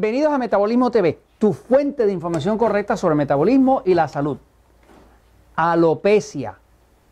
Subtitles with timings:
[0.00, 4.38] Bienvenidos a Metabolismo TV, tu fuente de información correcta sobre metabolismo y la salud.
[5.56, 6.56] Alopecia,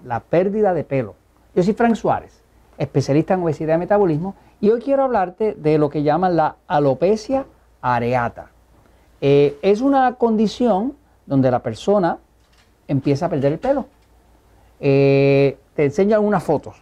[0.05, 1.17] la pérdida de pelo.
[1.57, 2.45] Yo soy Frank Suárez,
[2.79, 7.47] especialista en obesidad y metabolismo, y hoy quiero hablarte de lo que llaman la alopecia
[7.81, 8.53] areata.
[9.21, 10.95] Eh, es una condición
[11.27, 12.19] donde la persona
[12.87, 13.87] empieza a perder el pelo.
[14.79, 16.81] Eh, te enseño algunas fotos,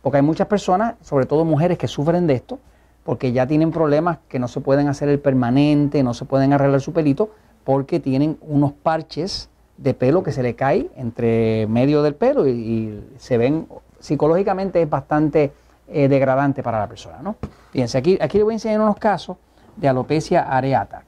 [0.00, 2.58] porque hay muchas personas, sobre todo mujeres, que sufren de esto
[3.04, 6.80] porque ya tienen problemas que no se pueden hacer el permanente, no se pueden arreglar
[6.80, 7.30] su pelito,
[7.62, 13.02] porque tienen unos parches de pelo que se le cae entre medio del pelo y,
[13.18, 13.66] se ven,
[13.98, 15.52] psicológicamente es bastante
[15.88, 17.18] eh, degradante para la persona.
[17.22, 17.36] ¿no?
[17.72, 19.36] Fíjense, aquí, aquí les voy a enseñar unos casos
[19.76, 21.02] de alopecia areata.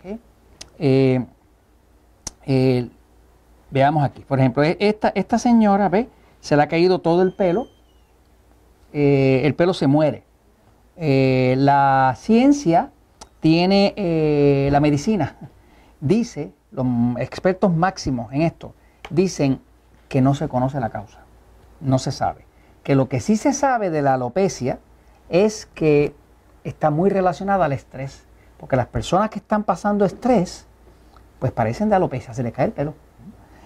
[0.79, 1.25] Eh,
[2.45, 2.89] eh,
[3.71, 6.09] veamos aquí, por ejemplo, e, esta, esta señora, ¿ve?
[6.41, 7.69] Se le ha caído todo el pelo,
[8.93, 10.26] el pelo se muere.
[10.97, 12.91] Eh, la ciencia
[13.41, 15.37] tiene eh, la medicina.
[16.01, 16.87] Dice, los
[17.19, 18.75] expertos máximos en esto,
[19.11, 19.61] dicen
[20.09, 21.21] que no se conoce la causa,
[21.81, 22.47] no se sabe.
[22.83, 24.79] Que lo que sí se sabe de la alopecia
[25.29, 26.15] es que
[26.65, 28.25] está muy relacionada al estrés,
[28.59, 30.67] porque las personas que están pasando estrés,
[31.39, 32.95] pues parecen de alopecia, se les cae el pelo.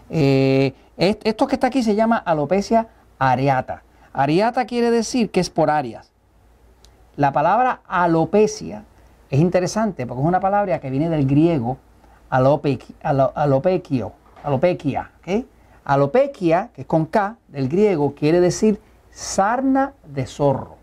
[0.09, 3.85] Eh, esto que está aquí se llama alopecia areata.
[4.13, 6.10] Areata quiere decir que es por áreas.
[7.21, 8.83] La palabra alopecia
[9.29, 11.77] es interesante porque es una palabra que viene del griego
[12.31, 12.95] alopequio,
[14.43, 15.11] alopequia.
[15.85, 20.77] Alopequia, que es con K, del griego, quiere decir sarna de zorro.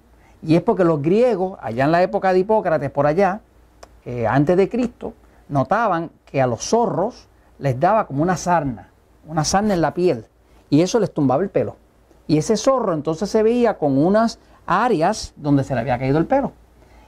[0.43, 3.41] Y es porque los griegos, allá en la época de Hipócrates, por allá,
[4.05, 5.13] eh, antes de Cristo,
[5.49, 8.91] notaban que a los zorros les daba como una sarna,
[9.25, 10.27] una sarna en la piel,
[10.69, 11.77] y eso les tumbaba el pelo.
[12.27, 16.25] Y ese zorro entonces se veía con unas áreas donde se le había caído el
[16.25, 16.51] pelo.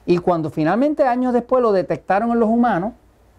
[0.06, 2.94] Y cuando finalmente años después lo detectaron en los humanos,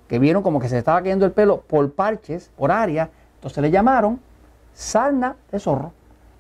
[0.06, 3.70] que vieron como que se estaba cayendo el pelo por parches, por áreas, entonces le
[3.70, 4.20] llamaron
[4.72, 5.92] sarna de zorro.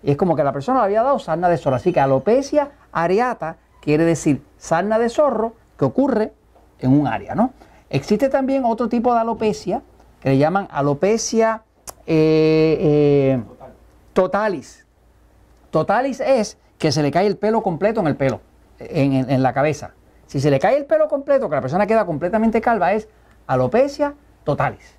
[0.02, 1.76] Y es como que la persona le había dado sarna de zorro.
[1.76, 6.32] Así que alopecia areata quiere decir sarna de zorro que ocurre
[6.78, 7.52] en un área, ¿no?
[7.88, 9.82] Existe también otro tipo de alopecia
[10.20, 11.62] que le llaman alopecia
[12.06, 13.42] eh, eh,
[14.12, 14.86] totalis.
[15.70, 18.40] Totalis es que se le cae el pelo completo en el pelo,
[18.78, 19.92] en, la cabeza.
[20.26, 23.08] Si se le cae el pelo completo, que la persona queda completamente calva, es
[23.46, 24.14] alopecia
[24.44, 24.96] totalis.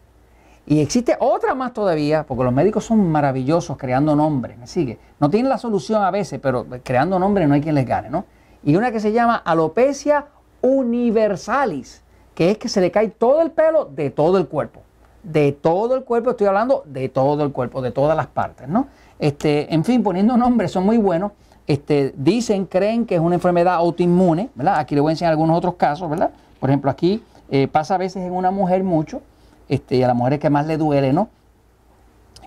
[0.66, 5.00] Y existe otra más todavía, porque los médicos son maravillosos creando nombres, ¿me sigue?
[5.20, 8.26] No tienen la solución a veces, pero creando nombres no hay quien les gane, ¿no?
[8.64, 10.28] Y una que se llama alopecia
[10.62, 12.04] universalis,
[12.36, 14.84] que es que se le cae todo el pelo de todo el cuerpo.
[15.24, 18.88] De todo el cuerpo, estoy hablando de todo el cuerpo, de todas las partes, ¿no?
[19.20, 21.32] Este, en fin, poniendo nombres son muy buenos
[21.68, 24.80] este, dicen, creen que es una enfermedad autoinmune, ¿verdad?
[24.80, 26.32] Aquí les voy a enseñar algunos otros casos, ¿verdad?
[26.60, 29.22] Por ejemplo, aquí eh, pasa a veces en una mujer mucho,
[29.70, 31.30] este, y a la mujer es que más le duele, ¿no?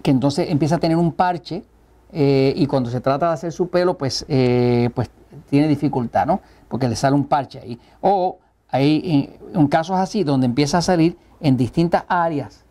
[0.02, 1.64] Que entonces empieza a tener un parche
[2.12, 5.08] eh, y cuando se trata de hacer su pelo, pues, eh, pues
[5.48, 6.40] tiene dificultad, ¿no?
[6.68, 7.80] Porque le sale un parche ahí.
[8.00, 12.63] O hay en casos así donde empieza a salir en distintas áreas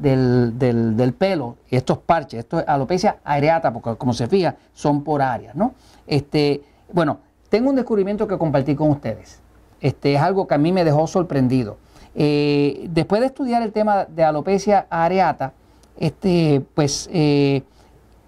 [0.00, 5.04] del, del, pelo, y estos parches, esto es alopecia areata, porque como se fija, son
[5.04, 5.74] por áreas, ¿no?
[6.06, 6.62] Este,
[6.92, 7.18] bueno,
[7.50, 9.40] tengo un descubrimiento que compartir con ustedes.
[9.80, 11.76] Este, es algo que a mí me dejó sorprendido.
[12.14, 15.52] Eh, después de estudiar el tema de alopecia areata,
[15.98, 17.62] este, pues, eh,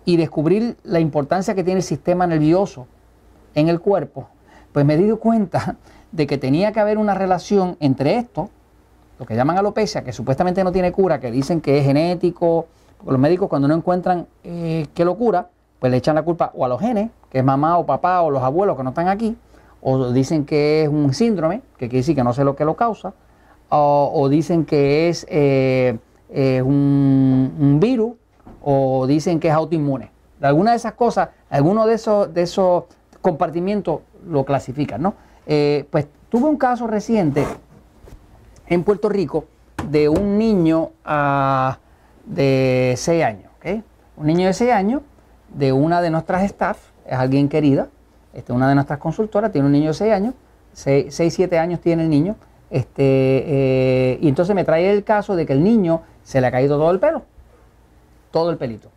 [0.05, 2.87] y descubrir la importancia que tiene el sistema nervioso
[3.55, 4.29] en el cuerpo,
[4.73, 5.77] pues me di cuenta
[6.13, 8.51] de que tenía que haber una relación entre esto
[9.19, 12.67] lo que llaman alopecia, que supuestamente no tiene cura, que dicen que es genético,
[13.07, 16.65] los médicos cuando no encuentran eh, qué lo cura, pues le echan la culpa o
[16.65, 19.37] a los genes, que es mamá o papá o los abuelos que no están aquí,
[19.81, 22.77] o dicen que es un síndrome, que quiere decir que no sé lo que lo
[22.77, 23.15] causa,
[23.75, 25.97] o, dicen que es eh,
[26.63, 28.13] un, virus,
[28.63, 30.11] o dicen que es autoinmune.
[30.43, 32.85] Alguna de esas cosas, alguno de esos, de esos
[33.23, 35.15] compartimientos lo clasifican, ¿no?
[35.47, 37.47] Eh, pues tuve un caso reciente
[38.73, 39.45] en Puerto Rico
[39.91, 40.93] de un niño
[42.25, 43.51] de 6 años.
[44.17, 45.03] Un niño de 6 años
[45.49, 47.89] de una de nuestras staff, es alguien querida,
[48.33, 50.35] este, una de nuestras consultoras, tiene un niño de 6 años,
[50.75, 52.37] 6, 7 años tiene el niño,
[52.71, 56.51] este, eh, y entonces me trae el caso de que el niño se le ha
[56.51, 57.23] caído todo el pelo,
[58.31, 58.89] todo el pelito.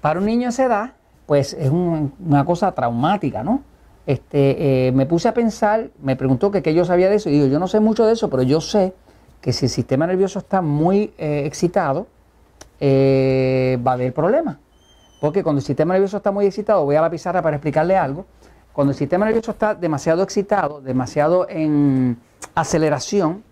[0.00, 0.92] Para un niño de esa edad,
[1.26, 3.62] pues es una cosa traumática, ¿no?
[4.06, 7.32] Este, eh, me puse a pensar, me preguntó que qué yo sabía de eso, y
[7.32, 8.94] digo, yo no sé mucho de eso, pero yo sé
[9.40, 12.06] que si el sistema nervioso está muy eh, excitado,
[12.80, 14.58] eh, va a haber problemas.
[15.20, 18.26] Porque cuando el sistema nervioso está muy excitado, voy a la pizarra para explicarle algo,
[18.72, 22.18] cuando el sistema nervioso está demasiado excitado, demasiado en
[22.54, 23.42] aceleración,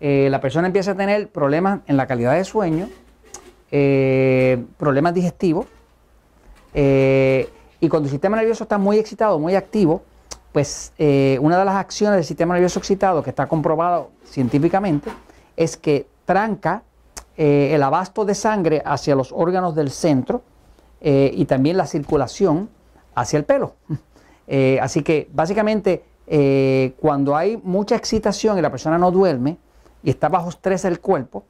[0.00, 2.88] eh, la persona empieza a tener problemas en la calidad de sueño,
[3.70, 5.66] eh, problemas digestivos,
[7.82, 10.02] y cuando el sistema nervioso está muy excitado, muy activo,
[10.52, 15.10] pues una de las acciones del sistema nervioso excitado que está comprobado científicamente
[15.56, 16.82] es que tranca
[17.36, 20.42] el abasto de sangre hacia los órganos del centro
[21.00, 22.68] y también la circulación
[23.14, 23.74] hacia el pelo.
[24.80, 29.58] así que básicamente eh, cuando hay mucha excitación y la persona no duerme
[30.02, 31.44] y está bajo estrés el cuerpo,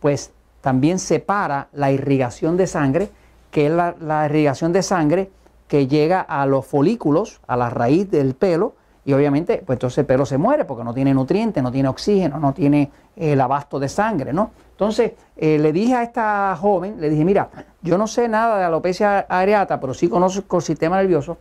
[0.00, 0.30] pues
[0.60, 3.10] también separa la irrigación de sangre,
[3.50, 5.30] que es la, irrigación de sangre
[5.68, 8.74] que llega a los folículos, a la raíz del pelo,
[9.04, 12.38] y obviamente, pues entonces el pelo se muere porque no tiene nutrientes, no tiene oxígeno,
[12.38, 14.50] no tiene el abasto de sangre, ¿no?
[14.72, 17.48] Entonces, eh, le dije a esta joven, le dije, mira,
[17.80, 21.38] yo no sé nada de alopecia areata, pero sí conozco el sistema nervioso.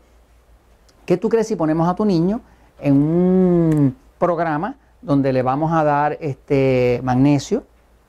[1.06, 2.42] ¿Qué tú crees si ponemos a tu niño
[2.80, 7.64] en un programa donde le vamos a dar este magnesio,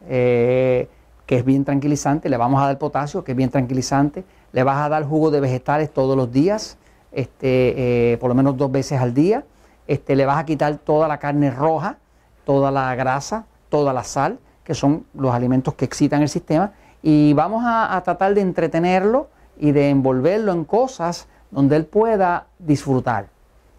[0.08, 0.88] eh,
[1.26, 4.78] que es bien tranquilizante, le vamos a dar potasio, que es bien tranquilizante, le vas
[4.78, 6.78] a dar jugo de vegetales todos los días,
[7.12, 9.44] este, eh, por lo menos dos veces al día,
[9.86, 11.96] este, le vas a quitar toda la carne roja,
[12.44, 16.72] toda la grasa, toda la sal, que son los alimentos que excitan el sistema,
[17.02, 19.28] y vamos a, tratar de entretenerlo
[19.58, 23.28] y de envolverlo en cosas donde él pueda disfrutar,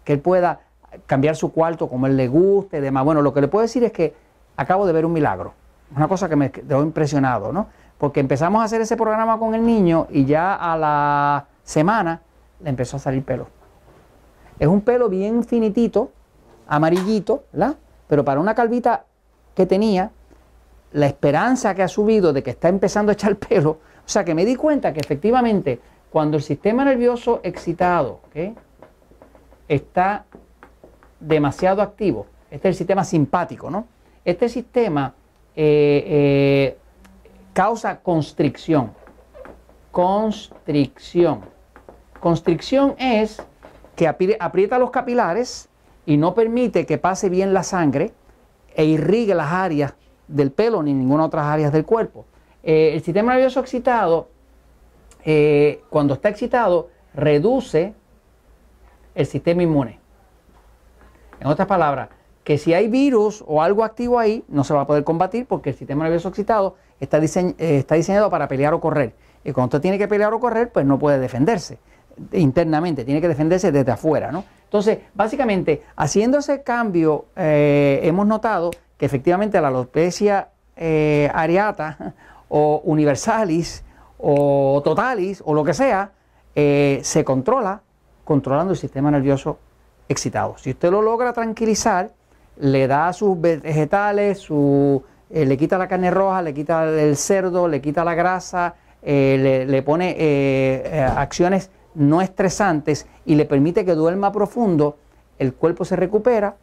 [0.04, 0.60] que él pueda
[1.06, 3.04] cambiar su cuarto como él le guste y demás.
[3.04, 4.14] Bueno, lo que le puedo decir es que
[4.56, 5.52] acabo de ver un milagro.
[5.94, 7.68] Una cosa que me dejó impresionado, ¿no?
[8.00, 12.22] Porque empezamos a hacer ese programa con el niño y ya a la semana
[12.58, 13.46] le empezó a salir pelo.
[14.58, 16.10] Es un pelo bien finitito,
[16.66, 17.76] amarillito, ¿verdad?
[18.08, 19.04] Pero para una calvita
[19.54, 20.10] que tenía,
[20.92, 24.34] la esperanza que ha subido de que está empezando a echar pelo, o sea que
[24.34, 25.78] me di cuenta que efectivamente
[26.10, 28.20] cuando el sistema nervioso excitado
[29.68, 30.24] está
[31.20, 32.26] demasiado activo.
[32.50, 33.86] Este es el sistema simpático, ¿no?
[34.24, 35.14] Este sistema
[35.54, 36.78] eh, eh,
[37.52, 38.92] causa constricción.
[39.90, 41.40] Constricción.
[42.20, 43.42] Constricción es
[43.96, 45.68] que aprieta los capilares
[46.06, 48.12] y no permite que pase bien la sangre
[48.74, 49.94] e irrigue las áreas
[50.28, 52.24] del pelo ni ninguna otra áreas del cuerpo.
[52.62, 54.28] Eh, el sistema nervioso excitado,
[55.90, 57.94] cuando está excitado, reduce
[59.14, 59.98] el sistema inmune.
[61.40, 62.08] En otras palabras,
[62.44, 65.70] que si hay virus o algo activo ahí, no se va a poder combatir porque
[65.70, 69.14] el sistema nervioso excitado está, eh, está diseñado para pelear o correr.
[69.44, 71.78] Y cuando usted tiene que pelear o correr, pues no puede defenderse
[72.32, 74.30] internamente, tiene que defenderse desde afuera.
[74.32, 74.44] ¿no?
[74.64, 82.14] Entonces, básicamente, haciendo ese cambio, eh, hemos notado que efectivamente la alopecia eh, areata
[82.48, 83.84] o universalis
[84.18, 86.12] o totalis o lo que sea,
[86.52, 87.80] se controla
[88.24, 89.58] controlando el sistema nervioso
[90.08, 90.58] excitado.
[90.58, 92.10] Si usted lo logra tranquilizar,
[92.60, 97.68] le da sus vegetales, su, eh, le quita la carne roja, le quita el cerdo,
[97.68, 103.94] le quita la grasa, eh, le, pone eh, acciones no estresantes y le permite que
[103.94, 104.96] duerma profundo,
[105.38, 106.56] el cuerpo se recupera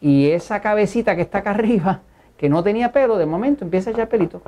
[0.00, 2.00] y esa cabecita que está acá arriba,
[2.36, 4.42] que no tenía pelo, de momento empieza a echar pelito.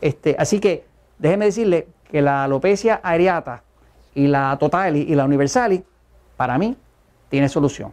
[0.00, 0.84] Este, así que
[1.18, 3.62] déjeme decirle que la alopecia areata
[4.14, 5.82] y la totali y la universali
[6.36, 6.76] para mí,
[7.28, 7.92] tiene solución.